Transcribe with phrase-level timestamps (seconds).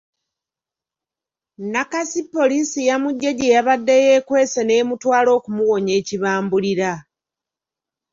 [1.71, 6.91] Nakasi poliisi yamuggye gye yabadde yeekwese n’emutwala okumuwonya ekibambulira.